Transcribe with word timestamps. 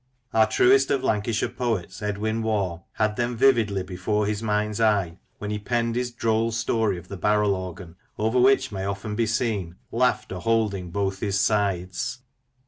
Our 0.33 0.47
truest 0.47 0.89
of 0.89 1.03
Lanca 1.03 1.25
cashire 1.29 1.55
poets, 1.55 2.01
Edwin 2.01 2.41
Waugh, 2.41 2.81
had 2.93 3.17
them 3.17 3.37
vividly 3.37 3.83
before 3.83 4.25
his 4.25 4.41
mind's 4.41 4.81
eye 4.81 5.19
when 5.37 5.51
he 5.51 5.59
penned 5.59 5.95
his 5.95 6.09
droll 6.09 6.51
story 6.51 6.97
of" 6.97 7.07
The 7.07 7.17
Barrel 7.17 7.53
Organ," 7.53 7.95
over 8.17 8.39
which 8.39 8.71
may 8.71 8.83
often 8.85 9.13
be 9.15 9.27
seen" 9.27 9.75
Laughter 9.91 10.39
holding 10.39 10.89
both 10.89 11.19
his 11.19 11.39
sides." 11.39 12.23